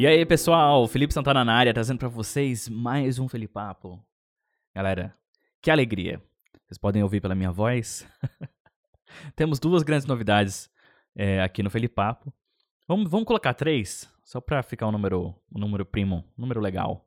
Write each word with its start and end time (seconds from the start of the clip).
E 0.00 0.06
aí, 0.06 0.24
pessoal, 0.24 0.88
Felipe 0.88 1.12
Santana 1.12 1.44
na 1.44 1.52
área, 1.52 1.74
trazendo 1.74 1.98
para 1.98 2.08
vocês 2.08 2.70
mais 2.70 3.18
um 3.18 3.28
Felipapo. 3.28 4.02
Galera, 4.74 5.14
que 5.60 5.70
alegria. 5.70 6.22
Vocês 6.66 6.78
podem 6.78 7.02
ouvir 7.02 7.20
pela 7.20 7.34
minha 7.34 7.52
voz. 7.52 8.08
Temos 9.36 9.58
duas 9.58 9.82
grandes 9.82 10.06
novidades 10.06 10.70
é, 11.14 11.42
aqui 11.42 11.62
no 11.62 11.68
Felipapo. 11.68 12.32
Vamos, 12.88 13.10
vamos 13.10 13.26
colocar 13.26 13.52
três, 13.52 14.10
só 14.24 14.40
para 14.40 14.62
ficar 14.62 14.86
um 14.86 14.92
número, 14.92 15.34
um 15.54 15.58
número 15.58 15.84
primo, 15.84 16.24
um 16.38 16.40
número 16.40 16.62
legal. 16.62 17.06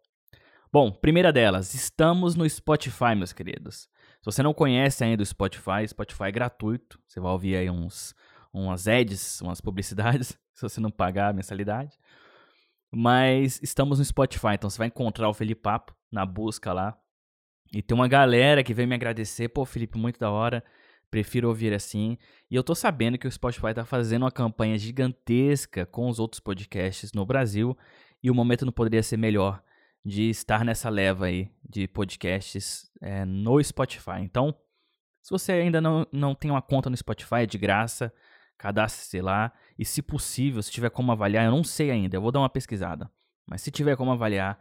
Bom, 0.74 0.92
primeira 0.92 1.32
delas, 1.32 1.76
estamos 1.76 2.34
no 2.34 2.50
Spotify, 2.50 3.14
meus 3.16 3.32
queridos. 3.32 3.88
Se 4.22 4.26
você 4.26 4.42
não 4.42 4.56
conhece 4.56 5.04
ainda 5.04 5.22
o 5.22 5.26
Spotify, 5.26 5.88
Spotify 5.88 6.24
é 6.24 6.32
gratuito. 6.32 7.00
Você 7.08 7.20
vai 7.20 7.32
ouvir 7.32 7.56
aí 7.58 7.70
uns, 7.70 8.16
umas 8.52 8.88
ads, 8.88 9.40
umas 9.42 9.62
publicidades, 9.62 10.30
se 10.52 10.62
você 10.64 10.82
não 10.82 10.90
pagar 10.90 11.30
a 11.30 11.34
mensalidade. 11.34 11.96
Mas 12.92 13.62
estamos 13.62 14.00
no 14.00 14.06
Spotify, 14.06 14.56
então 14.56 14.68
você 14.68 14.80
vai 14.80 14.88
encontrar 14.88 15.30
o 15.30 15.34
Felipe 15.36 15.62
Papo 15.62 15.96
na 16.12 16.26
busca 16.26 16.74
lá. 16.74 16.98
E 17.72 17.84
tem 17.84 17.94
uma 17.94 18.08
galera 18.08 18.64
que 18.64 18.74
veio 18.74 18.88
me 18.88 18.96
agradecer. 18.96 19.50
Pô, 19.50 19.66
Felipe, 19.66 19.96
muito 20.00 20.20
da 20.20 20.32
hora. 20.32 20.64
Prefiro 21.12 21.50
ouvir 21.50 21.72
assim. 21.72 22.18
E 22.50 22.56
eu 22.56 22.64
tô 22.64 22.74
sabendo 22.74 23.20
que 23.20 23.28
o 23.28 23.32
Spotify 23.32 23.76
tá 23.76 23.86
fazendo 23.86 24.24
uma 24.24 24.32
campanha 24.32 24.76
gigantesca 24.80 25.86
com 25.86 26.10
os 26.10 26.18
outros 26.18 26.40
podcasts 26.40 27.14
no 27.14 27.28
Brasil. 27.28 27.78
E 28.24 28.32
o 28.32 28.34
momento 28.34 28.66
não 28.66 28.74
poderia 28.74 29.04
ser 29.04 29.18
melhor 29.18 29.62
de 30.06 30.30
estar 30.30 30.66
nessa 30.66 30.90
leva 30.90 31.26
aí 31.26 31.50
de 31.68 31.88
podcasts 31.88 32.92
é, 33.02 33.24
no 33.26 33.64
Spotify. 33.64 34.20
Então, 34.20 34.54
se 35.22 35.30
você 35.30 35.54
ainda 35.54 35.80
não, 35.80 36.06
não 36.12 36.36
tem 36.36 36.52
uma 36.52 36.62
conta 36.62 36.90
no 36.90 36.98
Spotify, 36.98 37.42
é 37.42 37.46
de 37.46 37.58
graça 37.58 38.14
cadastre-se 38.58 39.20
lá 39.22 39.52
e, 39.78 39.84
se 39.84 40.02
possível, 40.02 40.62
se 40.62 40.72
tiver 40.72 40.90
como 40.90 41.12
avaliar, 41.12 41.46
eu 41.46 41.52
não 41.52 41.64
sei 41.64 41.92
ainda, 41.92 42.16
eu 42.16 42.22
vou 42.22 42.32
dar 42.32 42.40
uma 42.40 42.50
pesquisada. 42.50 43.12
Mas 43.46 43.62
se 43.62 43.72
tiver 43.72 43.98
como 43.98 44.12
avaliar, 44.12 44.58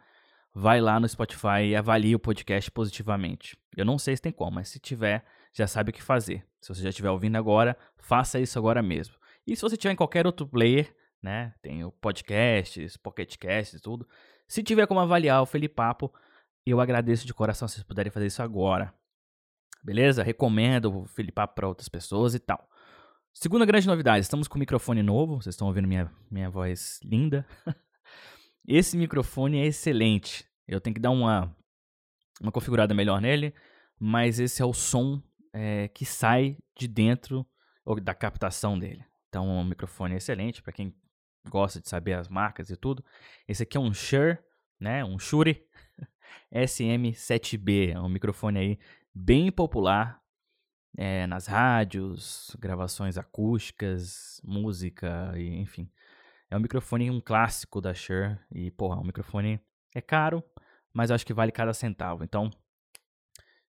vai 0.55 0.81
lá 0.81 0.99
no 0.99 1.09
Spotify 1.09 1.67
e 1.69 1.77
avalie 1.77 2.15
o 2.15 2.19
podcast 2.19 2.71
positivamente. 2.71 3.57
Eu 3.77 3.85
não 3.85 3.99
sei 3.99 4.17
se 4.17 4.23
tem 4.23 4.33
como, 4.33 4.57
mas 4.57 4.69
se 4.69 4.81
tiver, 4.81 5.25
já 5.53 5.67
sabe 5.67 5.91
o 5.91 5.93
que 5.93 6.03
fazer. 6.03 6.45
Se 6.61 6.69
você 6.69 6.83
já 6.83 6.89
estiver 6.89 7.11
ouvindo 7.11 7.37
agora, 7.37 7.77
faça 7.97 8.41
isso 8.41 8.59
agora 8.59 8.83
mesmo. 8.83 9.15
E 9.47 9.55
se 9.55 9.63
você 9.63 9.77
tiver 9.77 9.93
em 9.93 9.97
qualquer 9.97 10.27
outro 10.27 10.47
player, 10.47 10.95
né, 11.23 11.55
tem 11.63 11.85
o 11.85 11.93
podcasts, 11.93 12.97
pocketcasts 12.97 13.81
tudo. 13.81 14.07
Se 14.49 14.63
tiver 14.63 14.87
como 14.87 15.01
avaliar 15.01 15.43
o 15.43 15.47
Felipapo, 15.47 16.13
eu 16.67 16.81
agradeço 16.81 17.27
de 17.27 17.35
coração 17.35 17.67
se 17.67 17.75
vocês 17.75 17.87
puderem 17.87 18.13
fazer 18.13 18.27
isso 18.27 18.43
agora. 18.43 18.95
Beleza? 19.83 20.23
Recomendo 20.23 21.01
o 21.01 21.07
Felipapo 21.07 21.55
para 21.55 21.69
outras 21.69 21.89
pessoas 21.89 22.35
e 22.35 22.39
tal. 22.39 22.69
Segunda 23.35 23.65
grande 23.65 23.87
novidade, 23.87 24.21
estamos 24.21 24.47
com 24.47 24.59
um 24.59 24.61
microfone 24.61 25.03
novo, 25.03 25.41
vocês 25.41 25.55
estão 25.55 25.67
ouvindo 25.67 25.89
minha, 25.89 26.13
minha 26.31 26.51
voz 26.51 27.01
linda. 27.03 27.47
Esse 28.69 28.97
microfone 28.97 29.59
é 29.59 29.67
excelente. 29.67 30.47
Eu 30.69 30.81
tenho 30.81 30.95
que 30.95 31.01
dar 31.01 31.11
uma, 31.11 31.55
uma 32.41 32.53
configurada 32.53 32.95
melhor 32.95 33.21
nele, 33.21 33.55
mas 33.99 34.39
esse 34.39 34.63
é 34.63 34.65
o 34.65 34.73
som 34.73 35.21
é, 35.53 35.89
que 35.89 36.05
sai 36.05 36.57
de 36.77 36.87
dentro 36.87 37.45
da 38.03 38.15
captação 38.15 38.79
dele. 38.79 39.05
Então, 39.29 39.49
o 39.49 39.65
microfone 39.65 40.15
é 40.15 40.19
excelente 40.19 40.63
para 40.63 40.73
quem 40.73 40.95
gosta 41.49 41.81
de 41.81 41.89
saber 41.89 42.15
as 42.15 42.29
marcas 42.29 42.71
e 42.71 42.77
tudo. 42.77 43.05
Esse 43.47 43.63
aqui 43.63 43.77
é 43.77 43.81
um 43.81 43.93
Shure, 43.93 44.39
né? 44.79 45.05
Um 45.05 45.19
Shure 45.19 45.67
SM7B, 46.53 47.93
é 47.93 48.01
um 48.01 48.09
microfone 48.09 48.59
aí 48.59 48.79
bem 49.15 49.51
popular 49.51 50.23
é, 50.97 51.27
nas 51.27 51.47
rádios, 51.47 52.55
gravações 52.59 53.17
acústicas, 53.17 54.41
música, 54.45 55.33
e, 55.37 55.49
enfim. 55.57 55.91
É 56.51 56.57
um 56.57 56.61
microfone, 56.61 57.11
um 57.11 57.21
clássico 57.21 57.81
da 57.81 57.95
Shure. 57.95 58.39
E, 58.51 58.71
porra, 58.71 59.01
um 59.01 59.05
microfone 59.05 59.61
é 59.95 60.01
caro, 60.01 60.45
mas 60.93 61.11
acho 61.11 61.25
que 61.25 61.33
vale 61.33 61.51
cada 61.51 61.73
centavo. 61.73 62.25
Então, 62.25 62.51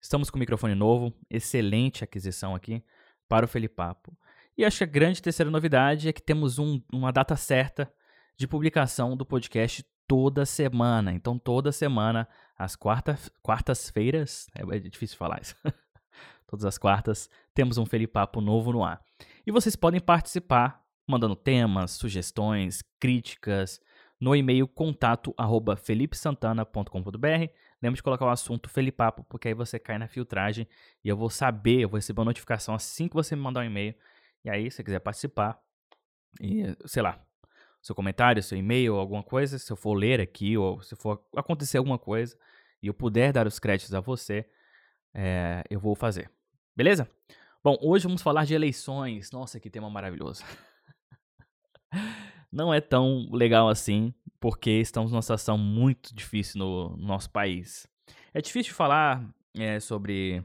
estamos 0.01 0.29
com 0.29 0.37
um 0.37 0.39
microfone 0.39 0.73
novo, 0.73 1.13
excelente 1.29 2.03
aquisição 2.03 2.55
aqui 2.55 2.83
para 3.27 3.45
o 3.45 3.47
Felipapo. 3.47 4.17
E 4.57 4.65
acho 4.65 4.79
que 4.79 4.83
a 4.83 4.87
grande 4.87 5.21
terceira 5.21 5.49
novidade 5.49 6.09
é 6.09 6.13
que 6.13 6.21
temos 6.21 6.59
um, 6.59 6.81
uma 6.91 7.11
data 7.11 7.35
certa 7.35 7.91
de 8.37 8.47
publicação 8.47 9.15
do 9.15 9.25
podcast 9.25 9.85
toda 10.07 10.45
semana. 10.45 11.13
Então, 11.13 11.39
toda 11.39 11.71
semana, 11.71 12.27
às 12.57 12.75
quartas-feiras, 12.75 14.47
é, 14.55 14.75
é 14.75 14.79
difícil 14.79 15.17
falar 15.17 15.41
isso. 15.41 15.55
todas 16.47 16.65
as 16.65 16.77
quartas, 16.77 17.29
temos 17.53 17.77
um 17.77 17.85
Felipapo 17.85 18.41
novo 18.41 18.73
no 18.73 18.83
ar. 18.83 19.01
E 19.47 19.51
vocês 19.51 19.75
podem 19.75 19.99
participar 19.99 20.81
mandando 21.07 21.35
temas, 21.35 21.91
sugestões, 21.91 22.81
críticas 22.99 23.81
no 24.19 24.35
e-mail 24.35 24.67
contato 24.67 25.33
arroba 25.37 25.75
felipesantana.com.br. 25.75 27.51
Lembre 27.81 27.95
de 27.95 28.03
colocar 28.03 28.25
o 28.25 28.29
assunto 28.29 28.69
Felipapo, 28.69 29.23
porque 29.23 29.47
aí 29.47 29.53
você 29.53 29.79
cai 29.79 29.97
na 29.97 30.07
filtragem 30.07 30.67
e 31.03 31.09
eu 31.09 31.17
vou 31.17 31.29
saber, 31.29 31.81
eu 31.81 31.89
vou 31.89 31.97
receber 31.97 32.19
uma 32.19 32.25
notificação 32.25 32.75
assim 32.75 33.07
que 33.07 33.15
você 33.15 33.35
me 33.35 33.41
mandar 33.41 33.61
um 33.61 33.65
e-mail. 33.65 33.95
E 34.43 34.49
aí, 34.49 34.69
se 34.69 34.77
você 34.77 34.83
quiser 34.83 34.99
participar, 34.99 35.59
e 36.39 36.75
sei 36.85 37.01
lá, 37.01 37.23
seu 37.81 37.95
comentário, 37.95 38.41
seu 38.41 38.57
e-mail, 38.57 38.95
alguma 38.95 39.23
coisa, 39.23 39.57
se 39.57 39.71
eu 39.71 39.75
for 39.75 39.93
ler 39.93 40.21
aqui 40.21 40.57
ou 40.57 40.81
se 40.81 40.95
for 40.95 41.25
acontecer 41.35 41.77
alguma 41.77 41.97
coisa 41.97 42.37
e 42.81 42.87
eu 42.87 42.93
puder 42.93 43.33
dar 43.33 43.47
os 43.47 43.59
créditos 43.59 43.93
a 43.93 43.99
você, 43.99 44.47
é, 45.13 45.63
eu 45.69 45.79
vou 45.79 45.95
fazer. 45.95 46.31
Beleza? 46.75 47.09
Bom, 47.63 47.77
hoje 47.81 48.05
vamos 48.05 48.21
falar 48.21 48.45
de 48.45 48.53
eleições. 48.53 49.31
Nossa, 49.31 49.59
que 49.59 49.69
tema 49.69 49.89
maravilhoso. 49.89 50.43
Não 52.51 52.73
é 52.73 52.81
tão 52.81 53.29
legal 53.31 53.69
assim, 53.69 54.13
porque 54.39 54.71
estamos 54.71 55.11
numa 55.11 55.21
situação 55.21 55.57
muito 55.57 56.13
difícil 56.13 56.59
no, 56.59 56.97
nosso 56.97 57.29
país. 57.29 57.87
É 58.33 58.41
difícil 58.41 58.73
falar 58.73 59.23
é, 59.55 59.79
sobre 59.79 60.43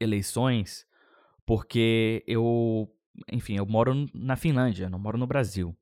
eleições, 0.00 0.86
porque 1.46 2.22
eu, 2.26 2.88
enfim, 3.32 3.56
eu 3.56 3.66
moro 3.66 4.08
na 4.14 4.36
Finlândia, 4.36 4.88
não 4.88 4.98
moro 4.98 5.18
no 5.18 5.26
Brasil. 5.26 5.76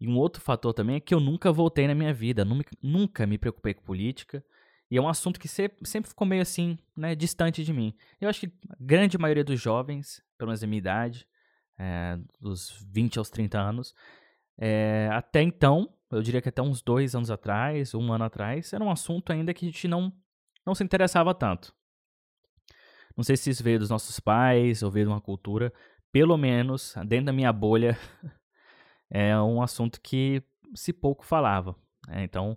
E 0.00 0.08
um 0.08 0.16
outro 0.16 0.42
fator 0.42 0.74
também 0.74 0.96
é 0.96 1.00
que 1.00 1.14
eu 1.14 1.20
nunca 1.20 1.52
voltei 1.52 1.86
na 1.86 1.94
minha 1.94 2.12
vida, 2.12 2.44
nunca, 2.82 3.26
me 3.26 3.38
preocupei 3.38 3.72
com 3.72 3.82
política. 3.82 4.44
E 4.90 4.96
é 4.96 5.00
um 5.00 5.08
assunto 5.08 5.38
que 5.38 5.48
sempre 5.48 6.08
ficou 6.08 6.26
meio 6.26 6.42
assim, 6.42 6.76
né, 6.96 7.14
distante 7.14 7.64
de 7.64 7.72
mim. 7.72 7.94
Eu 8.20 8.28
acho 8.28 8.40
que 8.40 8.52
a 8.68 8.76
grande 8.78 9.16
maioria 9.16 9.44
dos 9.44 9.60
jovens, 9.60 10.22
pelo 10.36 10.48
menos 10.48 10.60
da 10.60 10.66
minha 10.66 10.78
idade, 10.78 11.26
é, 11.78 12.18
dos 12.40 12.84
20 12.90 13.18
aos 13.18 13.30
30 13.30 13.58
anos, 13.58 13.94
é, 14.58 15.08
até 15.12 15.40
então, 15.40 15.88
eu 16.10 16.20
diria 16.20 16.42
que 16.42 16.48
até 16.48 16.60
uns 16.60 16.82
dois 16.82 17.14
anos 17.14 17.30
atrás, 17.30 17.94
um 17.94 18.12
ano 18.12 18.24
atrás, 18.24 18.72
era 18.72 18.84
um 18.84 18.90
assunto 18.90 19.32
ainda 19.32 19.54
que 19.54 19.64
a 19.64 19.68
gente 19.68 19.88
não, 19.88 20.12
não 20.66 20.74
se 20.74 20.84
interessava 20.84 21.32
tanto. 21.34 21.74
Não 23.16 23.24
sei 23.24 23.36
se 23.36 23.50
isso 23.50 23.62
veio 23.62 23.78
dos 23.78 23.90
nossos 23.90 24.18
pais 24.20 24.82
ou 24.82 24.90
veio 24.90 25.06
de 25.06 25.12
uma 25.12 25.20
cultura, 25.20 25.72
pelo 26.10 26.36
menos 26.36 26.94
dentro 27.06 27.26
da 27.26 27.32
minha 27.32 27.52
bolha, 27.52 27.98
é 29.10 29.38
um 29.40 29.62
assunto 29.62 30.00
que 30.00 30.42
se 30.74 30.92
pouco 30.92 31.24
falava. 31.24 31.76
Né? 32.08 32.24
Então, 32.24 32.56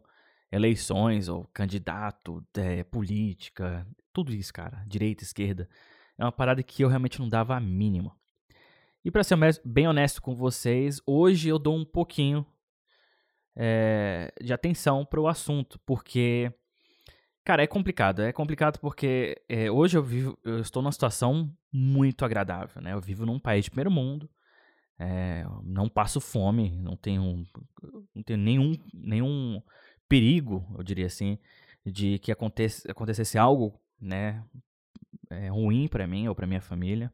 eleições 0.52 1.28
ou 1.28 1.46
candidato, 1.54 2.46
é, 2.56 2.84
política, 2.84 3.88
tudo 4.14 4.34
isso, 4.34 4.54
cara, 4.54 4.84
direita, 4.88 5.24
esquerda, 5.24 5.70
é 6.18 6.24
uma 6.24 6.32
parada 6.32 6.64
que 6.64 6.84
eu 6.84 6.88
realmente 6.88 7.20
não 7.20 7.28
dava 7.28 7.56
a 7.56 7.60
mínima. 7.60 8.16
E 9.04 9.12
para 9.12 9.24
ser 9.24 9.38
bem 9.64 9.88
honesto 9.88 10.22
com 10.22 10.36
vocês, 10.36 11.00
hoje 11.06 11.50
eu 11.50 11.60
dou 11.60 11.76
um 11.76 11.86
pouquinho 11.86 12.46
é, 13.56 14.34
de 14.42 14.52
atenção 14.52 15.06
para 15.06 15.22
o 15.22 15.28
assunto, 15.28 15.80
porque, 15.86 16.52
cara, 17.46 17.64
é 17.64 17.68
complicado. 17.68 18.22
É 18.22 18.34
complicado 18.34 18.80
porque 18.80 19.42
é, 19.48 19.72
hoje 19.72 19.98
eu 19.98 20.04
vivo, 20.04 20.38
eu 20.44 20.60
estou 20.60 20.82
numa 20.82 20.92
situação 20.92 21.56
muito 21.72 22.26
agradável, 22.26 22.82
né? 22.82 22.94
Eu 22.94 23.00
vivo 23.00 23.26
num 23.26 23.40
país 23.40 23.66
de 23.66 23.72
primeiro 23.72 23.92
mundo, 23.92 24.30
é, 24.98 25.46
não 25.64 25.88
passo 25.88 26.20
fome, 26.20 26.72
não 26.78 26.96
tenho, 26.96 27.46
não 28.14 28.24
tenho 28.24 28.40
nenhum, 28.40 28.74
nenhum 28.94 29.62
perigo, 30.08 30.66
eu 30.78 30.84
diria 30.84 31.06
assim, 31.06 31.38
de 31.86 32.20
que 32.20 32.32
acontece, 32.32 32.90
acontecesse 32.90 33.38
algo, 33.38 33.80
né, 34.00 34.44
é, 35.30 35.50
ruim 35.50 35.88
para 35.88 36.08
mim 36.08 36.28
ou 36.28 36.36
para 36.36 36.48
minha 36.48 36.62
família. 36.62 37.12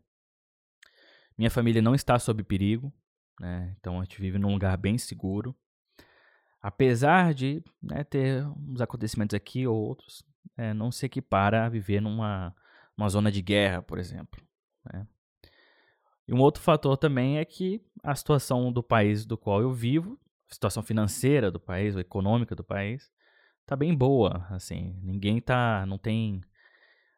Minha 1.38 1.50
família 1.50 1.82
não 1.82 1.96
está 1.96 2.20
sob 2.20 2.44
perigo, 2.44 2.94
né, 3.40 3.76
então 3.80 4.00
a 4.00 4.04
gente 4.04 4.22
vive 4.22 4.38
num 4.38 4.54
lugar 4.54 4.78
bem 4.78 4.98
seguro. 4.98 5.56
Apesar 6.62 7.34
de 7.34 7.64
né, 7.82 8.04
ter 8.04 8.46
uns 8.46 8.82
acontecimentos 8.82 9.34
aqui 9.34 9.66
ou 9.66 9.76
outros, 9.76 10.24
é, 10.56 10.74
não 10.74 10.92
se 10.92 11.06
equipara 11.06 11.66
a 11.66 11.70
viver 11.70 12.02
numa 12.02 12.56
uma 12.96 13.10
zona 13.10 13.32
de 13.32 13.42
guerra, 13.42 13.82
por 13.82 13.98
exemplo. 13.98 14.40
Né? 14.86 15.08
E 16.28 16.34
um 16.34 16.40
outro 16.40 16.62
fator 16.62 16.98
também 16.98 17.40
é 17.40 17.46
que 17.46 17.82
a 18.04 18.14
situação 18.14 18.72
do 18.72 18.84
país 18.84 19.26
do 19.26 19.38
qual 19.38 19.62
eu 19.62 19.72
vivo 19.74 20.20
situação 20.54 20.84
financeira 20.84 21.50
do 21.50 21.60
país, 21.60 21.96
ou 21.96 22.02
econômica 22.02 22.56
do 22.56 22.64
país, 22.64 23.10
tá 23.66 23.76
bem 23.76 23.96
boa, 23.96 24.46
assim. 24.50 25.00
Ninguém 25.02 25.40
tá, 25.40 25.86
não 25.86 25.98
tem 25.98 26.42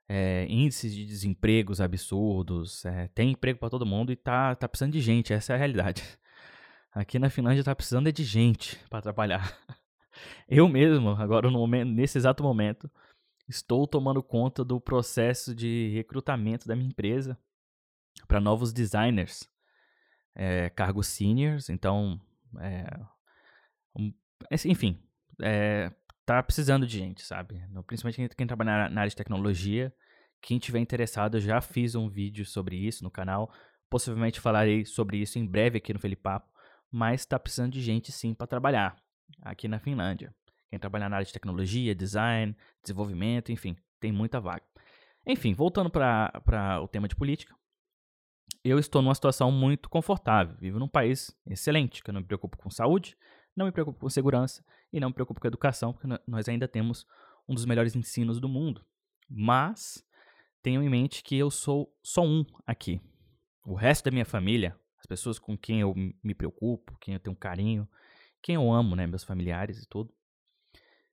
é, 0.08 0.46
índices 0.48 0.94
de 0.94 1.06
desempregos 1.06 1.82
absurdos, 1.82 2.86
é, 2.86 3.08
tem 3.10 3.32
emprego 3.32 3.60
para 3.60 3.70
todo 3.70 3.86
mundo 3.86 4.12
e 4.12 4.16
tá, 4.16 4.56
tá 4.56 4.68
precisando 4.68 4.94
de 4.94 5.02
gente, 5.02 5.34
essa 5.34 5.54
é 5.54 5.56
a 5.56 5.60
realidade. 5.60 6.04
Aqui 6.94 7.18
na 7.18 7.30
Finlândia 7.30 7.64
tá 7.64 7.76
precisando 7.76 8.08
é 8.08 8.12
de 8.12 8.24
gente 8.24 8.78
para 8.88 9.02
trabalhar. 9.02 9.58
Eu 10.48 10.70
mesmo, 10.70 11.10
agora 11.10 11.50
momento, 11.50 11.90
nesse 11.90 12.20
exato 12.20 12.44
momento, 12.44 12.90
estou 13.50 13.88
tomando 13.88 14.22
conta 14.22 14.64
do 14.64 14.80
processo 14.80 15.56
de 15.56 15.90
recrutamento 15.96 16.68
da 16.68 16.76
minha 16.76 16.90
empresa 16.90 17.36
para 18.28 18.40
novos 18.40 18.72
designers, 18.72 19.50
é, 20.36 20.70
cargos 20.70 21.08
seniors, 21.08 21.68
então, 21.68 22.22
é, 22.60 22.86
um, 23.96 24.14
enfim, 24.64 25.02
é, 25.42 25.92
tá 26.24 26.44
precisando 26.44 26.86
de 26.86 27.00
gente, 27.00 27.24
sabe? 27.24 27.60
Principalmente 27.88 28.36
quem, 28.36 28.46
trabalha 28.46 28.88
na 28.90 29.02
área 29.02 29.10
de 29.10 29.16
tecnologia. 29.16 29.92
Quem 30.40 30.60
tiver 30.60 30.80
interessado, 30.80 31.40
já 31.40 31.60
fiz 31.60 31.96
um 31.96 32.08
vídeo 32.08 32.46
sobre 32.46 32.76
isso 32.76 33.04
no 33.04 33.10
canal. 33.10 33.52
Possivelmente 33.90 34.40
falarei 34.40 34.86
sobre 34.86 35.18
isso 35.18 35.40
em 35.40 35.46
breve 35.46 35.80
aqui 35.80 35.92
no 35.92 36.00
Felipapo. 36.00 36.53
Mas 36.96 37.22
está 37.22 37.40
precisando 37.40 37.74
de 37.74 37.82
gente 37.82 38.12
sim 38.12 38.36
para 38.36 38.46
trabalhar 38.46 38.96
aqui 39.42 39.68
na 39.68 39.80
Finlândia. 39.80 40.32
Quem 40.70 40.78
trabalha 40.78 41.10
na 41.10 41.16
área 41.16 41.26
de 41.26 41.34
tecnologia, 41.34 41.96
design, 41.96 42.56
desenvolvimento, 42.84 43.52
enfim, 43.52 43.76
tem 44.00 44.12
muita 44.12 44.40
vaga. 44.40 44.64
Enfim, 45.26 45.56
voltando 45.56 45.90
para 45.90 46.80
o 46.84 46.88
tema 46.88 47.08
de 47.08 47.16
política, 47.16 47.56
eu 48.64 48.78
estou 48.78 49.02
numa 49.02 49.16
situação 49.16 49.52
muito 49.52 49.90
confortável. 49.90 50.56
Vivo 50.60 50.78
num 50.78 50.88
país 50.88 51.36
excelente, 51.48 52.04
que 52.04 52.12
eu 52.12 52.14
não 52.14 52.22
me 52.22 52.28
preocupo 52.28 52.58
com 52.58 52.70
saúde, 52.70 53.18
não 53.56 53.66
me 53.66 53.72
preocupo 53.72 54.00
com 54.00 54.10
segurança 54.10 54.64
e 54.92 55.00
não 55.00 55.08
me 55.10 55.16
preocupo 55.16 55.42
com 55.42 55.48
educação, 55.48 55.94
porque 55.94 56.08
nós 56.28 56.48
ainda 56.48 56.68
temos 56.68 57.08
um 57.50 57.56
dos 57.56 57.66
melhores 57.66 57.96
ensinos 57.96 58.40
do 58.40 58.48
mundo. 58.48 58.86
Mas 59.28 60.06
tenham 60.62 60.84
em 60.84 60.90
mente 60.90 61.24
que 61.24 61.36
eu 61.38 61.50
sou 61.50 61.92
só 62.04 62.24
um 62.24 62.46
aqui. 62.68 63.02
O 63.66 63.74
resto 63.74 64.06
da 64.06 64.12
minha 64.12 64.26
família, 64.26 64.80
as 65.04 65.06
pessoas 65.06 65.38
com 65.38 65.58
quem 65.58 65.82
eu 65.82 65.94
me 66.24 66.34
preocupo, 66.34 66.98
quem 66.98 67.14
eu 67.14 67.20
tenho 67.20 67.36
carinho, 67.36 67.88
quem 68.42 68.56
eu 68.56 68.72
amo, 68.72 68.96
né, 68.96 69.06
meus 69.06 69.26
familiares 69.26 69.84
e 69.84 69.86
tudo, 69.86 70.14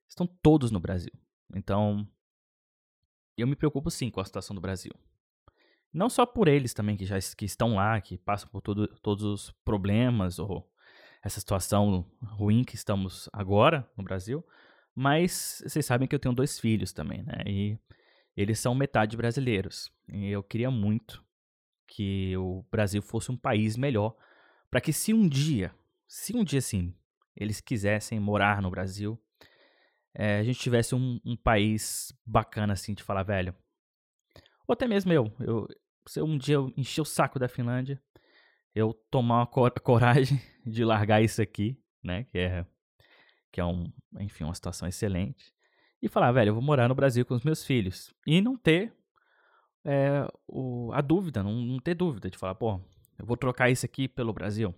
estão 0.07 0.25
todos 0.25 0.71
no 0.71 0.79
Brasil. 0.79 1.11
Então, 1.53 2.07
eu 3.37 3.45
me 3.45 3.55
preocupo 3.55 3.91
sim 3.91 4.09
com 4.09 4.21
a 4.21 4.25
situação 4.25 4.55
do 4.55 4.61
Brasil. 4.61 4.93
Não 5.93 6.09
só 6.09 6.25
por 6.25 6.47
eles 6.47 6.73
também 6.73 6.95
que 6.95 7.05
já 7.05 7.19
que 7.35 7.43
estão 7.43 7.75
lá, 7.75 7.99
que 7.99 8.17
passam 8.17 8.49
por 8.49 8.61
tudo, 8.61 8.87
todos 9.01 9.25
os 9.25 9.51
problemas 9.65 10.39
ou 10.39 10.71
essa 11.21 11.41
situação 11.41 12.09
ruim 12.23 12.63
que 12.63 12.75
estamos 12.75 13.29
agora 13.33 13.85
no 13.97 14.05
Brasil, 14.05 14.41
mas 14.95 15.61
vocês 15.67 15.85
sabem 15.85 16.07
que 16.07 16.15
eu 16.15 16.19
tenho 16.19 16.33
dois 16.33 16.57
filhos 16.57 16.93
também, 16.93 17.23
né? 17.23 17.43
E 17.45 17.77
eles 18.37 18.57
são 18.57 18.73
metade 18.73 19.17
brasileiros. 19.17 19.91
E 20.07 20.29
eu 20.29 20.41
queria 20.41 20.71
muito 20.71 21.21
que 21.91 22.37
o 22.37 22.65
Brasil 22.71 23.01
fosse 23.01 23.29
um 23.29 23.35
país 23.35 23.75
melhor, 23.75 24.15
para 24.69 24.79
que 24.79 24.93
se 24.93 25.13
um 25.13 25.27
dia, 25.27 25.75
se 26.07 26.33
um 26.33 26.41
dia 26.41 26.59
assim, 26.59 26.95
eles 27.35 27.59
quisessem 27.59 28.17
morar 28.17 28.61
no 28.61 28.71
Brasil, 28.71 29.21
é, 30.13 30.39
a 30.39 30.43
gente 30.43 30.59
tivesse 30.59 30.95
um, 30.95 31.19
um, 31.25 31.35
país 31.35 32.13
bacana 32.25 32.71
assim 32.73 32.93
de 32.93 33.03
falar, 33.03 33.23
velho. 33.23 33.53
Ou 34.65 34.71
até 34.73 34.87
mesmo 34.87 35.11
eu, 35.11 35.33
eu 35.41 35.67
se 36.07 36.21
um 36.21 36.37
dia 36.37 36.55
eu 36.55 36.73
encher 36.77 37.01
o 37.01 37.05
saco 37.05 37.37
da 37.37 37.49
Finlândia, 37.49 38.01
eu 38.73 38.93
tomar 39.09 39.39
uma 39.39 39.47
coragem 39.83 40.41
de 40.65 40.85
largar 40.85 41.21
isso 41.21 41.41
aqui, 41.41 41.77
né? 42.01 42.23
Que 42.23 42.37
é, 42.39 42.65
que 43.51 43.59
é 43.59 43.65
um, 43.65 43.91
enfim, 44.17 44.45
uma 44.45 44.55
situação 44.55 44.87
excelente. 44.87 45.53
E 46.01 46.07
falar, 46.07 46.31
velho, 46.31 46.49
eu 46.49 46.53
vou 46.53 46.63
morar 46.63 46.87
no 46.87 46.95
Brasil 46.95 47.25
com 47.25 47.33
os 47.33 47.43
meus 47.43 47.65
filhos. 47.65 48.13
E 48.25 48.41
não 48.41 48.57
ter 48.57 48.93
é, 49.85 50.27
o, 50.47 50.91
a 50.93 51.01
dúvida, 51.01 51.41
não, 51.43 51.53
não 51.53 51.79
ter 51.79 51.95
dúvida 51.95 52.29
de 52.29 52.37
falar, 52.37 52.55
pô, 52.55 52.79
eu 53.17 53.25
vou 53.25 53.37
trocar 53.37 53.69
isso 53.69 53.85
aqui 53.85 54.07
pelo 54.07 54.33
Brasil. 54.33 54.73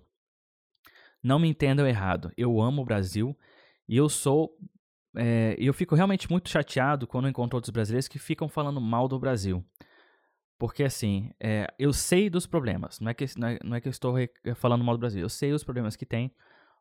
Não 1.22 1.40
me 1.40 1.48
entendam 1.48 1.88
errado. 1.88 2.32
Eu 2.36 2.62
amo 2.62 2.82
o 2.82 2.86
Brasil 2.86 3.38
e 3.88 3.96
eu 3.96 4.10
sou. 4.10 4.58
É, 5.16 5.56
eu 5.58 5.74
fico 5.74 5.96
realmente 5.96 6.30
muito 6.30 6.50
chateado 6.50 7.08
quando 7.08 7.30
encontro 7.30 7.56
outros 7.56 7.72
brasileiros 7.72 8.08
que 8.08 8.20
ficam 8.20 8.50
falando 8.50 8.82
mal 8.82 9.08
do 9.08 9.20
Brasil. 9.20 9.64
Porque 10.58 10.84
assim, 10.84 11.32
é, 11.40 11.68
eu 11.78 11.94
sei 11.94 12.30
dos 12.30 12.46
problemas, 12.48 13.00
não 13.00 13.10
é, 13.10 13.14
que, 13.14 13.26
não 13.38 13.48
é, 13.48 13.60
não, 13.64 13.76
é, 13.76 13.82
que 13.82 13.88
eu 13.88 13.92
estou 13.92 14.16
falando 14.56 14.84
mal 14.84 14.96
do 14.96 15.00
Brasil, 15.00 15.22
eu 15.22 15.30
sei 15.30 15.52
os 15.52 15.64
problemas 15.64 15.96
que 15.96 16.06
tem, 16.06 16.34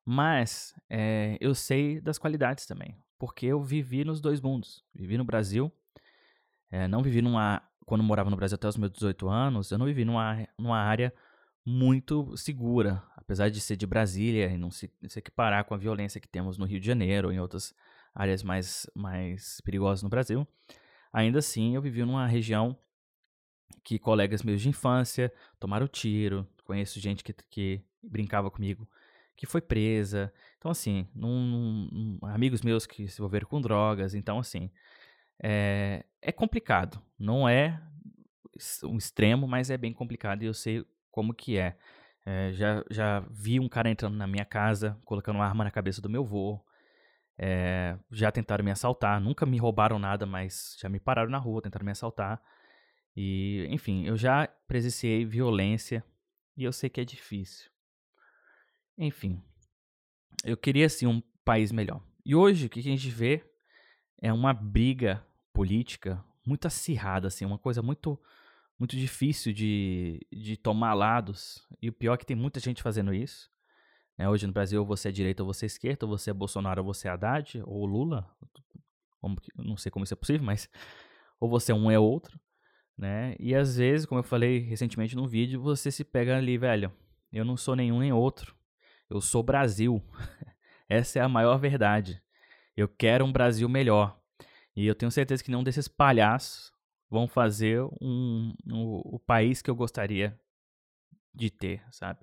mas 0.05 0.75
é, 0.89 1.37
eu 1.41 1.55
sei 1.55 2.01
das 2.01 2.19
qualidades 2.19 2.67
também. 2.67 2.97
Porque 3.19 3.47
eu 3.47 3.63
vivi 3.63 4.05
nos 4.05 4.21
dois 4.21 4.41
mundos. 4.41 4.85
Vivi 4.95 5.17
no 5.17 5.25
Brasil, 5.25 5.71
é, 6.71 6.89
não 6.89 7.03
vivi 7.03 7.23
numa. 7.23 7.63
Quando 7.87 8.03
morava 8.03 8.31
no 8.31 8.37
Brasil 8.37 8.55
até 8.55 8.69
os 8.69 8.77
meus 8.77 8.93
18 8.93 9.29
anos, 9.29 9.71
eu 9.71 9.79
não 9.79 9.87
vivi 9.87 10.05
numa, 10.05 10.47
numa 10.59 10.79
área 10.79 11.13
muito 11.65 12.37
segura, 12.37 13.03
apesar 13.17 13.49
de 13.49 13.61
ser 13.61 13.77
de 13.77 13.87
Brasília 13.87 14.47
e 14.47 14.59
não 14.59 14.71
se, 14.71 14.91
se 15.09 15.19
equiparar 15.19 15.65
com 15.65 15.75
a 15.75 15.77
violência 15.77 16.21
que 16.21 16.29
temos 16.29 16.59
no 16.59 16.65
Rio 16.65 16.81
de 16.81 16.87
Janeiro 16.87 17.29
ou 17.29 17.35
em 17.35 17.39
outras 17.39 17.75
áreas 18.15 18.43
mais, 18.43 18.89
mais 18.95 19.61
perigosas 19.61 20.03
no 20.03 20.09
Brasil. 20.09 20.47
Ainda 21.13 21.39
assim, 21.39 21.75
eu 21.75 21.83
vivi 21.83 22.05
numa 22.05 22.27
região 22.27 22.77
que 23.85 23.99
colegas 23.99 24.43
meus 24.43 24.61
de 24.61 24.69
infância 24.69 25.33
tomaram 25.59 25.87
tiro, 25.89 26.47
conheço 26.65 27.01
gente 27.01 27.23
que, 27.25 27.33
que 27.51 27.81
brincava 28.03 28.51
comigo 28.51 28.89
que 29.37 29.47
foi 29.47 29.61
presa. 29.61 30.33
Então, 30.59 30.71
assim, 30.71 31.09
num, 31.15 31.89
num, 31.91 32.19
amigos 32.23 32.63
meus 32.63 32.87
que 32.87 33.09
se 33.09 33.21
envolveram 33.21 33.49
com 33.49 33.61
drogas. 33.61 34.15
Então, 34.15 34.39
assim, 34.39 34.71
é, 35.43 36.05
é 36.21 36.31
complicado. 36.31 37.03
Não 37.19 37.49
é 37.49 37.83
um 38.85 38.97
extremo, 38.97 39.49
mas 39.49 39.71
é 39.71 39.77
bem 39.77 39.93
complicado 39.93 40.43
e 40.43 40.47
eu 40.47 40.55
sei 40.55 40.87
como 41.11 41.35
que 41.35 41.59
é. 41.59 41.77
é 42.25 42.53
já, 42.53 42.85
já 42.91 43.21
vi 43.31 43.59
um 43.59 43.69
cara 43.69 43.91
entrando 43.91 44.17
na 44.17 44.27
minha 44.27 44.45
casa, 44.45 44.99
colocando 45.05 45.37
uma 45.37 45.47
arma 45.47 45.65
na 45.65 45.71
cabeça 45.71 46.01
do 46.01 46.09
meu 46.09 46.25
vô. 46.25 46.65
É, 47.39 47.99
já 48.11 48.31
tentaram 48.31 48.65
me 48.65 48.71
assaltar, 48.71 49.21
nunca 49.21 49.45
me 49.45 49.59
roubaram 49.59 49.99
nada, 49.99 50.25
mas 50.25 50.77
já 50.81 50.89
me 50.89 51.01
pararam 51.01 51.31
na 51.31 51.39
rua, 51.39 51.63
tentaram 51.63 51.85
me 51.85 51.91
assaltar. 51.91 52.41
E, 53.17 53.67
enfim, 53.71 54.07
eu 54.07 54.17
já 54.17 54.47
presenciei 54.69 55.25
violência 55.25 56.05
e 56.57 56.65
eu 56.65 56.73
sei 56.73 56.89
que 56.89 57.01
é 57.01 57.05
difícil. 57.05 57.71
Enfim, 58.97 59.43
eu 60.45 60.57
queria 60.57 60.87
assim 60.87 61.07
um 61.07 61.21
país 61.45 61.73
melhor. 61.73 62.03
E 62.25 62.35
hoje 62.35 62.67
o 62.67 62.71
que 62.71 62.81
a 62.81 62.83
gente 62.83 63.11
vê 63.11 63.45
é 64.21 64.33
uma 64.33 64.53
briga 64.53 65.27
política 65.53 66.23
muito 66.47 66.67
acirrada, 66.67 67.29
assim, 67.29 67.45
uma 67.45 67.59
coisa 67.59 67.83
muito 67.83 68.19
muito 68.79 68.97
difícil 68.97 69.53
de, 69.53 70.27
de 70.33 70.57
tomar 70.57 70.95
lados. 70.95 71.65
E 71.81 71.89
o 71.89 71.93
pior 71.93 72.15
é 72.15 72.17
que 72.17 72.27
tem 72.27 72.35
muita 72.37 72.59
gente 72.59 72.83
fazendo 72.83 73.15
isso. 73.15 73.49
É, 74.19 74.29
hoje 74.29 74.47
no 74.47 74.53
Brasil, 74.53 74.85
você 74.85 75.09
é 75.09 75.13
direita 75.13 75.43
ou 75.45 75.53
você 75.53 75.67
é 75.67 75.69
esquerda, 75.69 76.05
ou 76.05 76.19
você 76.19 76.31
é 76.31 76.35
Bolsonaro 76.35 76.81
ou 76.85 76.93
você 76.93 77.07
é 77.07 77.11
Haddad, 77.13 77.63
ou 77.65 77.87
Lula. 77.87 78.29
Como, 79.21 79.37
não 79.57 79.77
sei 79.77 79.93
como 79.93 80.05
isso 80.05 80.15
é 80.15 80.17
possível, 80.17 80.45
mas. 80.45 80.69
Ou 81.39 81.49
você 81.49 81.73
é 81.73 81.75
um 81.75 81.91
é 81.91 81.99
outro 81.99 82.39
né? 82.97 83.35
E 83.39 83.55
às 83.55 83.77
vezes, 83.77 84.07
como 84.07 84.21
eu 84.21 84.25
falei 84.25 84.59
recentemente 84.61 85.17
no 85.17 85.27
vídeo, 85.27 85.61
você 85.61 85.91
se 85.91 86.05
pega 86.05 86.37
ali, 86.37 86.57
velho. 86.59 86.93
Eu 87.33 87.45
não 87.45 87.57
sou 87.57 87.75
nenhum 87.75 87.99
nem 87.99 88.13
outro. 88.13 88.55
Eu 89.09 89.21
sou 89.21 89.43
Brasil. 89.43 90.03
Essa 90.89 91.19
é 91.19 91.23
a 91.23 91.29
maior 91.29 91.57
verdade. 91.59 92.23
Eu 92.77 92.89
quero 92.89 93.25
um 93.25 93.33
Brasil 93.33 93.69
melhor. 93.69 94.21
E 94.75 94.87
eu 94.87 94.95
tenho 94.95 95.11
certeza 95.11 95.43
que 95.43 95.51
nenhum 95.51 95.63
desses 95.63 95.89
palhaços 95.89 96.73
vão 97.11 97.29
fazer 97.29 97.83
um, 98.01 98.55
um, 98.67 99.01
o 99.05 99.19
país 99.19 99.61
que 99.61 99.71
eu 99.71 99.75
gostaria 99.75 100.39
de 101.35 101.51
ter, 101.51 101.83
sabe? 101.91 102.21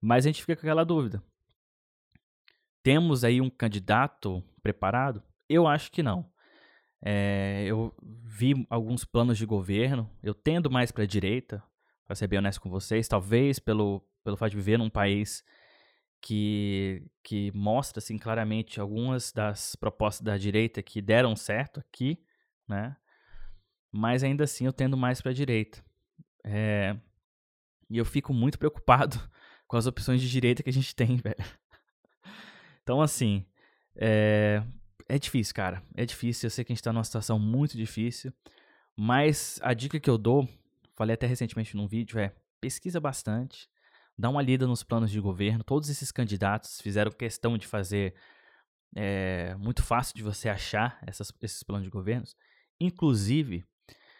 Mas 0.00 0.24
a 0.24 0.28
gente 0.28 0.40
fica 0.40 0.56
com 0.56 0.66
aquela 0.66 0.84
dúvida. 0.84 1.22
Temos 2.82 3.24
aí 3.24 3.40
um 3.40 3.50
candidato 3.50 4.42
preparado? 4.62 5.22
Eu 5.48 5.66
acho 5.66 5.90
que 5.90 6.02
não. 6.02 6.30
É, 7.02 7.64
eu 7.66 7.94
vi 8.24 8.66
alguns 8.70 9.04
planos 9.04 9.36
de 9.36 9.44
governo, 9.44 10.10
eu 10.22 10.34
tendo 10.34 10.70
mais 10.70 10.90
para 10.90 11.04
a 11.04 11.06
direita, 11.06 11.62
para 12.06 12.16
ser 12.16 12.26
bem 12.26 12.38
honesto 12.38 12.60
com 12.60 12.70
vocês, 12.70 13.06
talvez 13.06 13.58
pelo, 13.58 14.00
pelo 14.24 14.36
fato 14.36 14.50
de 14.50 14.56
viver 14.56 14.78
num 14.78 14.90
país 14.90 15.44
que, 16.20 17.04
que 17.22 17.52
mostra 17.52 17.98
assim, 17.98 18.18
claramente 18.18 18.80
algumas 18.80 19.32
das 19.32 19.76
propostas 19.76 20.24
da 20.24 20.36
direita 20.36 20.82
que 20.82 21.00
deram 21.00 21.36
certo 21.36 21.80
aqui, 21.80 22.18
né? 22.68 22.96
Mas 23.92 24.22
ainda 24.22 24.44
assim 24.44 24.66
eu 24.66 24.72
tendo 24.72 24.96
mais 24.96 25.20
para 25.20 25.30
a 25.30 25.34
direita. 25.34 25.84
É, 26.44 26.96
e 27.88 27.98
eu 27.98 28.04
fico 28.04 28.32
muito 28.32 28.58
preocupado 28.58 29.16
com 29.66 29.76
as 29.76 29.86
opções 29.86 30.20
de 30.20 30.30
direita 30.30 30.62
que 30.62 30.70
a 30.70 30.72
gente 30.72 30.94
tem, 30.94 31.16
velho. 31.22 31.36
Então, 32.82 33.00
assim, 33.00 33.44
é, 33.96 34.62
é 35.08 35.18
difícil, 35.18 35.54
cara. 35.54 35.82
É 35.94 36.04
difícil. 36.04 36.46
Eu 36.46 36.50
sei 36.50 36.64
que 36.64 36.72
a 36.72 36.74
gente 36.74 36.82
tá 36.82 36.92
numa 36.92 37.04
situação 37.04 37.38
muito 37.38 37.76
difícil. 37.76 38.32
Mas 38.96 39.58
a 39.62 39.74
dica 39.74 40.00
que 40.00 40.08
eu 40.08 40.16
dou, 40.16 40.48
falei 40.94 41.14
até 41.14 41.26
recentemente 41.26 41.76
num 41.76 41.86
vídeo, 41.86 42.18
é 42.18 42.32
pesquisa 42.60 43.00
bastante. 43.00 43.68
Dá 44.18 44.30
uma 44.30 44.42
lida 44.42 44.66
nos 44.66 44.82
planos 44.82 45.10
de 45.10 45.20
governo. 45.20 45.62
Todos 45.62 45.88
esses 45.90 46.10
candidatos 46.10 46.80
fizeram 46.80 47.10
questão 47.10 47.58
de 47.58 47.66
fazer 47.66 48.14
é 48.94 49.54
muito 49.56 49.82
fácil 49.82 50.14
de 50.14 50.22
você 50.22 50.48
achar 50.48 50.98
essas, 51.06 51.32
esses 51.42 51.62
planos 51.62 51.84
de 51.84 51.90
governos. 51.90 52.34
Inclusive, 52.80 53.64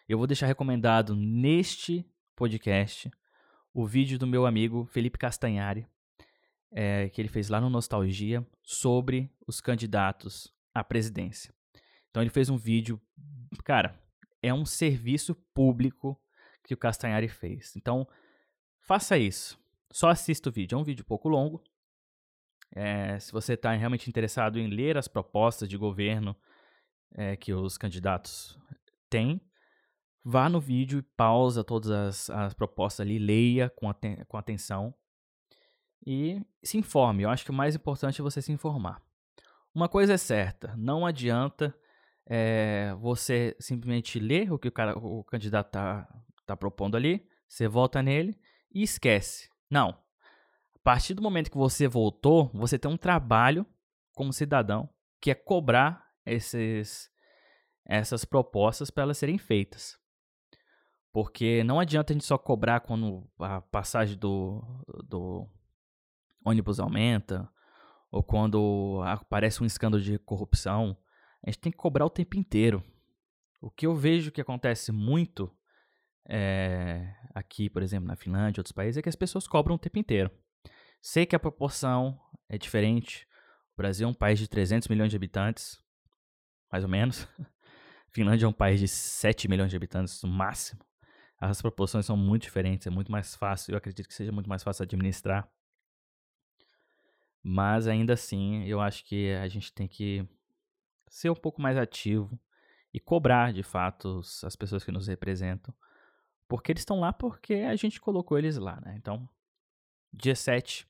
eu 0.09 0.19
vou 0.19 0.27
deixar 0.27 0.47
recomendado 0.47 1.17
neste 1.17 2.05
podcast 2.35 3.11
o 3.73 3.87
vídeo 3.87 4.19
do 4.19 4.27
meu 4.27 4.45
amigo 4.47 4.87
Felipe 4.87 5.19
Castanhari, 5.19 5.87
é, 6.71 7.09
que 7.09 7.21
ele 7.21 7.29
fez 7.29 7.49
lá 7.49 7.61
no 7.61 7.71
Nostalgia, 7.71 8.47
sobre 8.63 9.31
os 9.47 9.61
candidatos 9.61 10.53
à 10.75 10.85
presidência. 10.85 11.55
Então 12.11 12.23
ele 12.23 12.31
fez 12.31 12.51
um 12.51 12.57
vídeo, 12.57 13.01
cara, 13.65 13.99
é 14.43 14.53
um 14.53 14.67
serviço 14.67 15.35
público 15.55 16.21
que 16.65 16.75
o 16.75 16.77
Castanhari 16.77 17.29
fez. 17.29 17.75
Então, 17.77 18.07
faça 18.81 19.17
isso. 19.17 19.59
Só 19.93 20.09
assista 20.09 20.49
o 20.49 20.53
vídeo. 20.53 20.77
É 20.77 20.79
um 20.79 20.85
vídeo 20.85 21.05
pouco 21.05 21.29
longo. 21.29 21.63
É, 22.75 23.19
se 23.19 23.33
você 23.33 23.55
está 23.55 23.73
realmente 23.73 24.09
interessado 24.09 24.59
em 24.59 24.69
ler 24.69 24.97
as 24.97 25.09
propostas 25.09 25.69
de 25.69 25.77
governo 25.77 26.37
é, 27.15 27.37
que 27.37 27.53
os 27.53 27.79
candidatos 27.79 28.59
têm, 29.09 29.41
vá 30.25 30.49
no 30.49 30.61
vídeo 30.61 30.99
e 30.99 31.03
pausa 31.03 31.63
todas 31.63 31.91
as, 31.91 32.31
as 32.31 32.55
propostas 32.55 33.07
ali, 33.07 33.19
leia 33.19 33.71
com, 33.71 33.89
aten 33.89 34.25
com 34.27 34.37
atenção 34.37 34.95
e 36.05 36.43
se 36.63 36.77
informe. 36.77 37.23
Eu 37.23 37.31
acho 37.31 37.45
que 37.45 37.51
o 37.51 37.55
mais 37.55 37.75
importante 37.75 38.21
é 38.21 38.25
você 38.25 38.43
se 38.43 38.53
informar. 38.53 39.01
Uma 39.75 39.89
coisa 39.89 40.15
é 40.15 40.17
certa, 40.17 40.75
não 40.77 41.07
adianta 41.07 41.75
é, 42.27 42.95
você 42.99 43.57
simplesmente 43.61 44.19
ler 44.19 44.53
o 44.53 44.59
que 44.59 44.69
o, 44.69 44.73
cara, 44.73 44.99
o 44.99 45.23
candidato 45.23 45.69
está 45.69 46.09
tá 46.45 46.57
propondo 46.57 46.97
ali, 46.97 47.29
você 47.49 47.69
vota 47.69 48.03
nele 48.03 48.39
e 48.73 48.83
esquece. 48.83 49.49
Não. 49.71 49.91
A 49.91 50.79
partir 50.83 51.15
do 51.15 51.23
momento 51.23 51.51
que 51.51 51.57
você 51.57 51.89
votou, 51.89 52.51
você 52.55 52.79
tem 52.79 52.91
um 52.91 52.97
trabalho 52.97 53.67
como 54.15 54.33
cidadão 54.33 54.89
que 55.21 55.31
é 55.31 55.35
cobrar 55.35 56.07
esses, 56.25 57.11
essas 57.85 58.25
propostas 58.25 58.91
para 58.91 59.03
elas 59.03 59.19
serem 59.19 59.39
feitas. 59.39 59.99
Porque 61.13 61.65
não 61.65 61.81
adianta 61.81 62.13
a 62.13 62.15
gente 62.15 62.25
só 62.25 62.37
cobrar 62.37 62.81
quando 62.81 63.29
a 63.39 63.61
passagem 63.61 64.19
do, 64.19 64.63
do 65.05 65.49
ônibus 66.45 66.79
aumenta, 66.79 67.51
ou 68.11 68.23
quando 68.23 69.03
aparece 69.05 69.63
um 69.63 69.67
escândalo 69.67 70.03
de 70.03 70.19
corrupção. 70.19 70.97
A 71.43 71.51
gente 71.51 71.61
tem 71.61 71.73
que 71.73 71.79
cobrar 71.79 72.07
o 72.07 72.11
tempo 72.11 72.37
inteiro. 72.37 72.85
O 73.61 73.71
que 73.71 73.87
eu 73.87 73.95
vejo 73.95 74.31
que 74.31 74.41
acontece 74.41 74.93
muito 74.93 75.51
é, 76.29 77.15
aqui, 77.39 77.69
por 77.69 77.83
exemplo, 77.83 78.07
na 78.07 78.17
Finlândia 78.17 78.61
outros 78.61 78.73
países, 78.73 78.97
é 78.97 79.03
que 79.03 79.09
as 79.09 79.17
pessoas 79.17 79.47
cobram 79.47 79.77
o 79.77 79.79
tempo 79.79 79.99
inteiro. 79.99 80.31
Sei 81.01 81.27
que 81.27 81.37
a 81.37 81.39
proporção 81.41 82.19
é 82.49 82.59
diferente. 82.59 83.27
O 83.75 83.77
Brasil 83.77 84.07
é 84.07 84.11
um 84.11 84.15
país 84.15 84.39
de 84.39 84.49
300 84.49 84.89
milhões 84.89 85.11
de 85.11 85.17
habitantes, 85.17 85.79
mais 86.71 86.83
ou 86.83 86.91
menos. 86.91 87.29
A 87.39 88.11
Finlândia 88.11 88.47
é 88.47 88.49
um 88.49 88.53
país 88.53 88.81
de 88.81 88.89
7 88.89 89.49
milhões 89.49 89.71
de 89.71 89.77
habitantes 89.77 90.23
no 90.23 90.29
máximo 90.29 90.81
as 91.39 91.61
proporções 91.61 92.07
são 92.07 92.17
muito 92.17 92.43
diferentes, 92.43 92.87
é 92.87 92.91
muito 92.91 93.13
mais 93.13 93.35
fácil, 93.35 93.73
eu 93.73 93.79
acredito 93.79 94.09
que 94.09 94.15
seja 94.15 94.33
muito 94.33 94.49
mais 94.49 94.63
fácil 94.63 94.85
administrar. 94.85 95.49
Mas 97.43 97.87
ainda 97.87 98.15
assim, 98.15 98.65
eu 98.65 98.81
acho 98.81 99.05
que 99.05 99.33
a 99.33 99.47
gente 99.47 99.73
tem 99.73 99.87
que 99.87 100.27
ser 101.09 101.31
um 101.31 101.35
pouco 101.35 101.61
mais 101.61 101.77
ativo 101.77 102.39
e 102.93 102.99
cobrar 102.99 103.53
de 103.53 103.63
fato 103.63 104.21
as 104.43 104.57
pessoas 104.57 104.83
que 104.83 104.91
nos 104.91 105.07
representam, 105.07 105.75
porque 106.49 106.73
eles 106.73 106.83
estão 106.83 107.01
lá 107.01 107.13
porque 107.13 107.55
a 107.55 107.77
gente 107.77 108.01
colocou 108.01 108.39
eles 108.39 108.57
lá, 108.57 108.81
né? 108.85 108.95
Então, 108.97 109.29
dia 110.13 110.35
7, 110.35 110.87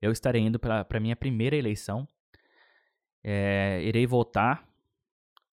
eu 0.00 0.10
estarei 0.10 0.42
indo 0.42 0.58
para 0.58 0.86
a 0.88 1.00
minha 1.00 1.16
primeira 1.16 1.56
eleição. 1.56 2.08
É, 3.22 3.80
irei 3.82 4.06
votar. 4.06 4.68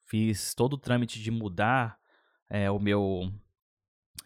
Fiz 0.05 0.53
todo 0.53 0.73
o 0.73 0.77
trâmite 0.77 1.21
de 1.21 1.31
mudar 1.31 1.97
é, 2.49 2.69
o 2.69 2.79
meu 2.79 3.31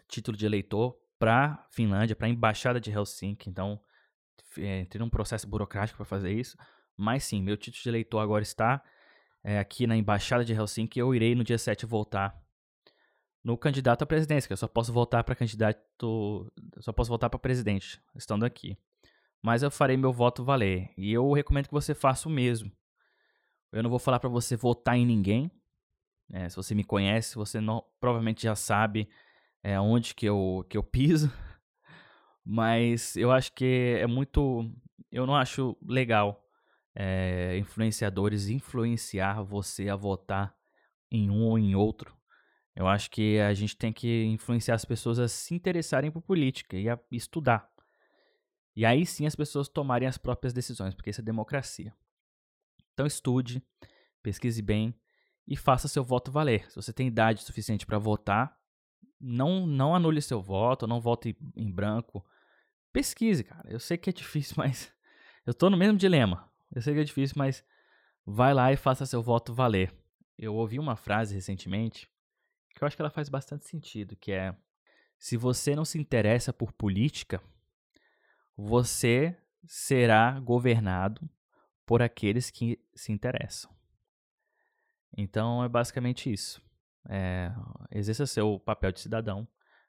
título 0.08 0.36
de 0.36 0.46
eleitor 0.46 0.98
para 1.18 1.64
Finlândia, 1.70 2.16
para 2.16 2.26
a 2.26 2.30
embaixada 2.30 2.80
de 2.80 2.90
Helsinki. 2.90 3.48
Então, 3.48 3.80
é, 4.58 4.80
entrei 4.80 5.00
num 5.00 5.08
processo 5.08 5.46
burocrático 5.46 5.96
para 5.96 6.06
fazer 6.06 6.32
isso. 6.32 6.56
Mas 6.96 7.24
sim, 7.24 7.42
meu 7.42 7.56
título 7.56 7.82
de 7.82 7.88
eleitor 7.88 8.18
agora 8.20 8.42
está 8.42 8.82
é, 9.44 9.58
aqui 9.58 9.86
na 9.86 9.96
embaixada 9.96 10.44
de 10.44 10.52
Helsinki. 10.52 10.98
Eu 10.98 11.14
irei 11.14 11.34
no 11.34 11.44
dia 11.44 11.58
7 11.58 11.86
voltar 11.86 12.36
no 13.46 13.56
candidato 13.56 14.02
à 14.02 14.06
presidência, 14.06 14.48
que 14.48 14.52
eu 14.52 14.56
só 14.56 14.66
posso 14.66 14.92
votar 14.92 15.22
para 15.22 15.36
candidato, 15.36 16.52
só 16.80 16.92
posso 16.92 17.08
votar 17.08 17.30
para 17.30 17.38
presidente 17.38 18.02
estando 18.16 18.44
aqui. 18.44 18.76
Mas 19.40 19.62
eu 19.62 19.70
farei 19.70 19.96
meu 19.96 20.12
voto 20.12 20.42
valer 20.42 20.90
e 20.96 21.12
eu 21.12 21.30
recomendo 21.30 21.68
que 21.68 21.72
você 21.72 21.94
faça 21.94 22.28
o 22.28 22.32
mesmo. 22.32 22.72
Eu 23.70 23.84
não 23.84 23.90
vou 23.90 24.00
falar 24.00 24.18
para 24.18 24.28
você 24.28 24.56
votar 24.56 24.96
em 24.98 25.06
ninguém. 25.06 25.48
É, 26.32 26.48
se 26.48 26.56
você 26.56 26.74
me 26.74 26.82
conhece, 26.82 27.36
você 27.36 27.60
não, 27.60 27.84
provavelmente 28.00 28.42
já 28.42 28.56
sabe 28.56 29.08
é, 29.62 29.78
onde 29.78 30.12
que 30.12 30.26
eu, 30.26 30.66
que 30.68 30.76
eu 30.76 30.82
piso. 30.82 31.30
Mas 32.44 33.14
eu 33.16 33.30
acho 33.30 33.52
que 33.52 33.96
é 34.00 34.08
muito. 34.08 34.68
Eu 35.08 35.24
não 35.24 35.36
acho 35.36 35.76
legal 35.86 36.44
é, 36.96 37.56
influenciadores 37.58 38.48
influenciar 38.48 39.40
você 39.44 39.88
a 39.88 39.94
votar 39.94 40.52
em 41.08 41.30
um 41.30 41.44
ou 41.44 41.56
em 41.56 41.76
outro. 41.76 42.15
Eu 42.76 42.86
acho 42.86 43.10
que 43.10 43.38
a 43.40 43.54
gente 43.54 43.74
tem 43.74 43.90
que 43.90 44.24
influenciar 44.26 44.74
as 44.74 44.84
pessoas 44.84 45.18
a 45.18 45.26
se 45.26 45.54
interessarem 45.54 46.10
por 46.10 46.20
política 46.20 46.76
e 46.76 46.90
a 46.90 47.00
estudar. 47.10 47.72
E 48.76 48.84
aí 48.84 49.06
sim 49.06 49.24
as 49.24 49.34
pessoas 49.34 49.66
tomarem 49.66 50.06
as 50.06 50.18
próprias 50.18 50.52
decisões, 50.52 50.94
porque 50.94 51.08
isso 51.08 51.22
é 51.22 51.24
democracia. 51.24 51.94
Então 52.92 53.06
estude, 53.06 53.62
pesquise 54.22 54.60
bem 54.60 54.94
e 55.48 55.56
faça 55.56 55.88
seu 55.88 56.04
voto 56.04 56.30
valer. 56.30 56.70
Se 56.70 56.76
você 56.76 56.92
tem 56.92 57.06
idade 57.06 57.42
suficiente 57.42 57.86
para 57.86 57.98
votar, 57.98 58.54
não, 59.18 59.66
não 59.66 59.94
anule 59.94 60.20
seu 60.20 60.42
voto, 60.42 60.86
não 60.86 61.00
vote 61.00 61.34
em 61.56 61.72
branco. 61.72 62.22
Pesquise, 62.92 63.42
cara. 63.42 63.66
Eu 63.70 63.80
sei 63.80 63.96
que 63.96 64.10
é 64.10 64.12
difícil, 64.12 64.54
mas 64.58 64.92
eu 65.46 65.54
tô 65.54 65.70
no 65.70 65.78
mesmo 65.78 65.96
dilema. 65.96 66.46
Eu 66.74 66.82
sei 66.82 66.92
que 66.92 67.00
é 67.00 67.04
difícil, 67.04 67.36
mas 67.38 67.64
vai 68.26 68.52
lá 68.52 68.70
e 68.70 68.76
faça 68.76 69.06
seu 69.06 69.22
voto 69.22 69.54
valer. 69.54 69.94
Eu 70.36 70.54
ouvi 70.54 70.78
uma 70.78 70.94
frase 70.96 71.34
recentemente 71.34 72.06
que 72.76 72.84
eu 72.84 72.86
acho 72.86 72.94
que 72.94 73.02
ela 73.02 73.10
faz 73.10 73.28
bastante 73.28 73.66
sentido, 73.66 74.14
que 74.16 74.32
é: 74.32 74.54
se 75.18 75.36
você 75.36 75.74
não 75.74 75.84
se 75.84 75.98
interessa 75.98 76.52
por 76.52 76.72
política, 76.72 77.42
você 78.56 79.36
será 79.66 80.38
governado 80.38 81.28
por 81.86 82.02
aqueles 82.02 82.50
que 82.50 82.78
se 82.94 83.12
interessam. 83.12 83.74
Então 85.16 85.64
é 85.64 85.68
basicamente 85.68 86.30
isso. 86.30 86.62
É, 87.08 87.50
exerça 87.90 88.26
seu 88.26 88.60
papel 88.60 88.92
de 88.92 89.00
cidadão. 89.00 89.48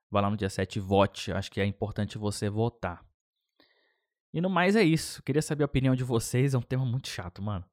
Vá 0.09 0.21
lá 0.21 0.29
no 0.29 0.37
dia 0.37 0.49
7 0.49 0.77
e 0.77 0.79
vote. 0.79 1.31
Acho 1.33 1.51
que 1.51 1.59
é 1.59 1.65
importante 1.65 2.17
você 2.17 2.49
votar. 2.49 3.05
E 4.33 4.39
no 4.39 4.49
mais 4.49 4.75
é 4.75 4.83
isso. 4.83 5.21
Queria 5.23 5.41
saber 5.41 5.63
a 5.63 5.65
opinião 5.65 5.95
de 5.95 6.03
vocês. 6.03 6.53
É 6.53 6.57
um 6.57 6.61
tema 6.61 6.85
muito 6.85 7.09
chato, 7.09 7.41
mano. 7.41 7.65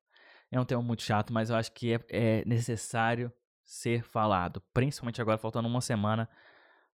É 0.50 0.58
um 0.58 0.64
tema 0.64 0.82
muito 0.82 1.02
chato, 1.02 1.32
mas 1.32 1.50
eu 1.50 1.56
acho 1.56 1.70
que 1.72 1.94
é, 1.94 2.00
é 2.08 2.44
necessário 2.44 3.32
ser 3.64 4.02
falado. 4.02 4.62
Principalmente 4.72 5.20
agora, 5.20 5.38
faltando 5.38 5.68
uma 5.68 5.80
semana 5.80 6.28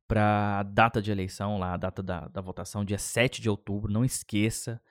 para 0.07 0.59
a 0.59 0.63
data 0.63 1.01
de 1.01 1.11
eleição, 1.11 1.57
lá, 1.57 1.73
a 1.73 1.77
data 1.77 2.01
da, 2.01 2.27
da 2.27 2.41
votação, 2.41 2.85
dia 2.85 2.97
7 2.97 3.41
de 3.41 3.49
outubro. 3.49 3.91
Não 3.91 4.05
esqueça. 4.05 4.81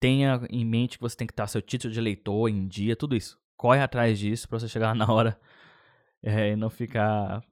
Tenha 0.00 0.40
em 0.50 0.64
mente 0.64 0.98
que 0.98 1.02
você 1.02 1.16
tem 1.16 1.26
que 1.26 1.32
estar 1.32 1.46
seu 1.46 1.62
título 1.62 1.92
de 1.92 1.98
eleitor 1.98 2.48
em 2.48 2.66
dia, 2.66 2.96
tudo 2.96 3.16
isso. 3.16 3.38
Corre 3.56 3.80
atrás 3.80 4.18
disso 4.18 4.48
para 4.48 4.58
você 4.58 4.68
chegar 4.68 4.94
na 4.96 5.10
hora 5.10 5.38
é, 6.22 6.50
e 6.52 6.56
não 6.56 6.70
ficar. 6.70 7.42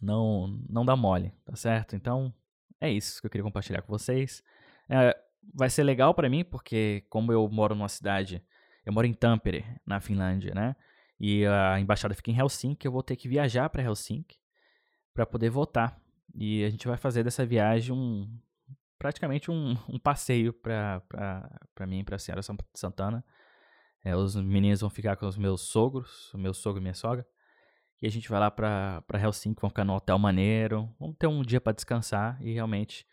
Não, 0.00 0.60
não 0.68 0.84
dá 0.84 0.94
mole, 0.94 1.32
tá 1.44 1.56
certo? 1.56 1.96
Então, 1.96 2.32
é 2.80 2.90
isso 2.90 3.20
que 3.20 3.26
eu 3.26 3.30
queria 3.30 3.44
compartilhar 3.44 3.82
com 3.82 3.88
vocês. 3.88 4.42
É, 4.88 5.16
vai 5.54 5.70
ser 5.70 5.84
legal 5.84 6.12
para 6.14 6.28
mim, 6.28 6.44
porque 6.44 7.04
como 7.08 7.32
eu 7.32 7.48
moro 7.48 7.74
numa 7.74 7.88
cidade. 7.88 8.42
Eu 8.84 8.92
moro 8.92 9.06
em 9.06 9.14
Tampere, 9.14 9.64
na 9.84 10.00
Finlândia, 10.00 10.54
né? 10.54 10.76
E 11.18 11.46
a 11.46 11.80
embaixada 11.80 12.14
fica 12.14 12.30
em 12.30 12.38
Helsinki, 12.38 12.86
eu 12.86 12.92
vou 12.92 13.02
ter 13.02 13.16
que 13.16 13.28
viajar 13.28 13.68
para 13.70 13.82
Helsinki 13.82 14.38
para 15.14 15.24
poder 15.24 15.50
votar. 15.50 15.98
E 16.34 16.64
a 16.64 16.70
gente 16.70 16.86
vai 16.86 16.96
fazer 16.96 17.24
dessa 17.24 17.44
viagem 17.46 17.94
um 17.94 18.38
praticamente 18.98 19.50
um, 19.50 19.76
um 19.88 19.98
passeio 19.98 20.52
para 20.52 21.02
mim, 21.86 22.04
para 22.04 22.16
a 22.16 22.18
senhora 22.18 22.42
Santana. 22.74 23.24
É, 24.04 24.14
os 24.14 24.36
meninos 24.36 24.80
vão 24.80 24.90
ficar 24.90 25.16
com 25.16 25.26
os 25.26 25.36
meus 25.36 25.62
sogros, 25.62 26.32
o 26.32 26.38
meu 26.38 26.54
sogro 26.54 26.80
e 26.80 26.82
minha 26.82 26.94
sogra. 26.94 27.26
E 28.00 28.06
a 28.06 28.10
gente 28.10 28.28
vai 28.28 28.38
lá 28.38 28.50
pra 28.50 29.02
Helsinki, 29.14 29.60
vamos 29.60 29.72
ficar 29.72 29.84
no 29.84 29.94
hotel 29.94 30.18
maneiro. 30.18 30.94
Vamos 30.98 31.16
ter 31.16 31.26
um 31.26 31.42
dia 31.42 31.60
para 31.60 31.72
descansar 31.72 32.40
e 32.42 32.52
realmente 32.52 33.06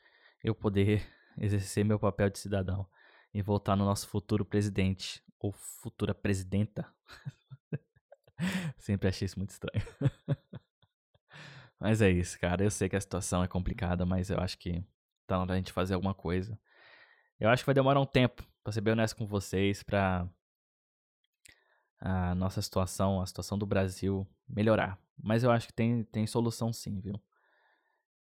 eu 0.44 0.54
poder 0.54 1.06
exercer 1.40 1.86
meu 1.86 1.98
papel 1.98 2.30
de 2.30 2.38
cidadão 2.38 2.88
e 3.34 3.42
voltar 3.42 3.76
no 3.76 3.86
nosso 3.86 4.08
futuro 4.08 4.46
presidente 4.46 5.24
ou 5.40 5.52
futura 5.52 6.14
presidenta. 6.14 6.86
Sempre 8.78 9.10
achei 9.10 9.26
isso 9.26 9.40
muito 9.40 9.52
estranho. 9.52 9.86
mas 11.80 12.02
é 12.02 12.10
isso, 12.10 12.40
cara. 12.40 12.64
Eu 12.64 12.72
sei 12.72 12.90
que 12.90 12.96
a 12.96 13.02
situação 13.02 13.44
é 13.44 13.48
complicada, 13.48 14.06
mas 14.06 14.30
eu 14.30 14.40
acho 14.40 14.58
que 14.58 14.84
tá 15.28 15.36
na 15.36 15.42
hora 15.42 15.48
da 15.50 15.56
gente 15.58 15.72
fazer 15.72 15.94
alguma 15.94 16.14
coisa. 16.14 16.60
Eu 17.40 17.50
acho 17.50 17.64
que 17.64 17.68
vai 17.68 17.76
demorar 17.76 18.00
um 18.00 18.06
tempo, 18.06 18.44
pra 18.64 18.72
ser 18.72 18.82
bem 18.82 18.94
honesto 18.94 19.18
com 19.18 19.26
vocês, 19.26 19.84
pra 19.84 20.28
a 22.00 22.36
nossa 22.36 22.62
situação, 22.62 23.22
a 23.22 23.26
situação 23.26 23.58
do 23.58 23.66
Brasil 23.66 24.28
melhorar. 24.48 25.00
Mas 25.22 25.44
eu 25.44 25.52
acho 25.52 25.68
que 25.68 25.74
tem, 25.74 26.04
tem 26.04 26.28
solução 26.28 26.74
sim, 26.74 27.00
viu? 27.00 27.22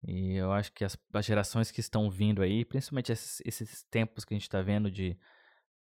E 0.06 0.34
eu 0.34 0.52
acho 0.52 0.72
que 0.72 0.84
as, 0.84 0.96
as 1.12 1.24
gerações 1.24 1.70
que 1.70 1.80
estão 1.80 2.10
vindo 2.10 2.42
aí, 2.42 2.64
principalmente 2.64 3.12
esses, 3.12 3.42
esses 3.44 3.82
tempos 3.84 4.24
que 4.24 4.34
a 4.34 4.36
gente 4.36 4.42
está 4.42 4.60
vendo 4.60 4.90
de 4.90 5.18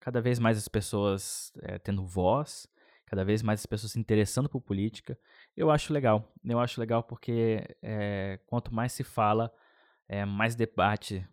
cada 0.00 0.20
vez 0.20 0.38
mais 0.38 0.58
as 0.58 0.68
pessoas 0.68 1.52
é, 1.62 1.78
tendo 1.78 2.04
voz, 2.04 2.66
cada 3.12 3.26
vez 3.26 3.42
mais 3.42 3.60
as 3.60 3.66
pessoas 3.66 3.92
se 3.92 4.00
interessando 4.00 4.48
por 4.48 4.62
política, 4.62 5.18
eu 5.54 5.70
acho 5.70 5.92
legal. 5.92 6.32
Eu 6.42 6.58
acho 6.58 6.80
legal 6.80 7.02
porque 7.02 7.62
é, 7.82 8.40
quanto 8.46 8.74
mais 8.74 8.90
se 8.92 9.04
fala, 9.04 9.52
é, 10.08 10.24
mais 10.24 10.54
debate 10.54 11.28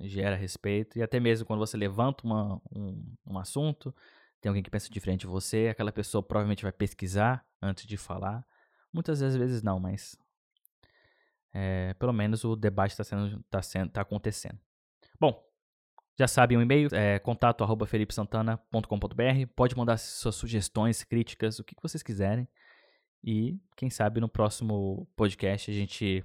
gera 0.00 0.34
respeito. 0.34 0.98
E 0.98 1.02
até 1.02 1.20
mesmo 1.20 1.46
quando 1.46 1.60
você 1.60 1.76
levanta 1.76 2.26
uma, 2.26 2.60
um, 2.74 3.14
um 3.24 3.38
assunto, 3.38 3.94
tem 4.40 4.50
alguém 4.50 4.64
que 4.64 4.70
pensa 4.70 4.90
diferente 4.90 5.20
de 5.20 5.28
você, 5.28 5.68
aquela 5.70 5.92
pessoa 5.92 6.24
provavelmente 6.24 6.64
vai 6.64 6.72
pesquisar 6.72 7.46
antes 7.62 7.86
de 7.86 7.96
falar. 7.96 8.44
Muitas 8.92 9.20
das 9.20 9.36
vezes 9.36 9.62
não, 9.62 9.78
mas 9.78 10.18
é, 11.54 11.94
pelo 12.00 12.12
menos 12.12 12.42
o 12.42 12.56
debate 12.56 13.00
está 13.00 13.04
tá 13.48 13.62
sendo, 13.62 13.90
tá 13.90 14.00
acontecendo. 14.00 14.58
Bom, 15.20 15.40
já 16.18 16.28
sabem 16.28 16.58
o 16.58 16.62
e-mail, 16.62 16.88
é 16.92 17.18
contato 17.18 17.64
arroba 17.64 17.86
felipesantana.com.br. 17.86 19.46
Pode 19.56 19.76
mandar 19.76 19.96
suas 19.96 20.34
sugestões, 20.34 21.02
críticas, 21.02 21.58
o 21.58 21.64
que 21.64 21.74
vocês 21.82 22.02
quiserem. 22.02 22.46
E 23.24 23.58
quem 23.76 23.88
sabe 23.88 24.20
no 24.20 24.28
próximo 24.28 25.08
podcast 25.16 25.70
a 25.70 25.74
gente 25.74 26.24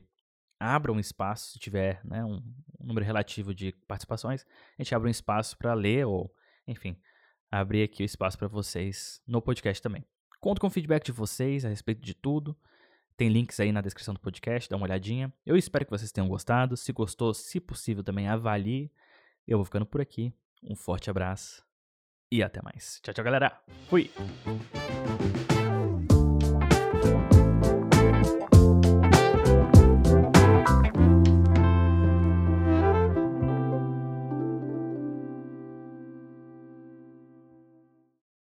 abra 0.59 0.91
um 0.91 0.99
espaço, 0.99 1.51
se 1.51 1.59
tiver 1.59 2.01
né, 2.03 2.23
um, 2.25 2.41
um 2.79 2.85
número 2.87 3.05
relativo 3.05 3.53
de 3.53 3.71
participações, 3.87 4.45
a 4.77 4.81
gente 4.81 4.93
abre 4.95 5.07
um 5.07 5.11
espaço 5.11 5.57
para 5.57 5.73
ler 5.73 6.05
ou, 6.05 6.33
enfim, 6.67 6.99
abrir 7.51 7.83
aqui 7.83 8.03
o 8.03 8.05
espaço 8.05 8.37
para 8.37 8.47
vocês 8.47 9.21
no 9.27 9.41
podcast 9.41 9.81
também. 9.81 10.03
Conto 10.39 10.59
com 10.59 10.67
o 10.67 10.71
feedback 10.71 11.05
de 11.05 11.11
vocês 11.11 11.63
a 11.63 11.69
respeito 11.69 12.01
de 12.01 12.13
tudo. 12.13 12.57
Tem 13.15 13.29
links 13.29 13.59
aí 13.59 13.71
na 13.71 13.81
descrição 13.81 14.13
do 14.13 14.19
podcast, 14.19 14.69
dá 14.69 14.75
uma 14.75 14.85
olhadinha. 14.85 15.33
Eu 15.45 15.55
espero 15.55 15.85
que 15.85 15.91
vocês 15.91 16.11
tenham 16.11 16.27
gostado. 16.27 16.77
Se 16.77 16.91
gostou, 16.91 17.33
se 17.33 17.59
possível, 17.59 18.03
também 18.03 18.27
avalie. 18.27 18.91
Eu 19.47 19.57
vou 19.57 19.65
ficando 19.65 19.85
por 19.85 20.01
aqui. 20.01 20.33
Um 20.61 20.75
forte 20.75 21.09
abraço 21.09 21.63
e 22.31 22.43
até 22.43 22.61
mais. 22.61 22.99
Tchau, 23.01 23.13
tchau, 23.13 23.23
galera. 23.23 23.61
Fui! 23.89 24.11